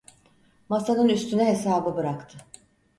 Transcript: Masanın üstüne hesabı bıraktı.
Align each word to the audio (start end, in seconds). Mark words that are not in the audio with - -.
Masanın 0.69 1.09
üstüne 1.09 1.45
hesabı 1.45 1.95
bıraktı. 1.95 2.37